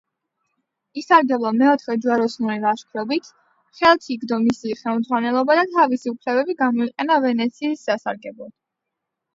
[1.01, 3.29] ისარგებლა მეოთხე ჯვაროსნული ლაშქრობით,
[3.81, 8.53] ხელთ იგდო მისი ხელმძღვანელობა და თავისი უფლებები გამოიყენა ვენეციის სასარგებლოდ.